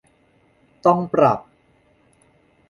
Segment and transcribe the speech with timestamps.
[0.85, 1.39] ต้องปรับ